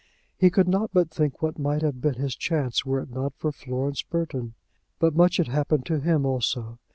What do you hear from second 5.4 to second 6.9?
happened to him also.